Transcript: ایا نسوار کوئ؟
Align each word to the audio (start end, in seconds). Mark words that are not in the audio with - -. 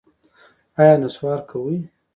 ایا 0.79 0.95
نسوار 1.01 1.39
کوئ؟ 1.49 1.77